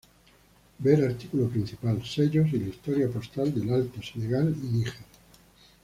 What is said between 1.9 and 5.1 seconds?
sellos y la historia postal de Alto Senegal y Níger.